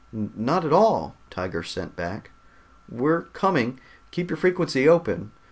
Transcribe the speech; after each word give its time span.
"Not 0.11 0.65
at 0.65 0.73
all," 0.73 1.15
Tiger 1.29 1.61
sent 1.61 1.95
back. 1.95 2.31
"We're 2.89 3.21
coming. 3.21 3.79
Keep 4.09 4.31
your 4.31 4.37
frequency 4.37 4.89
open. 4.89 5.31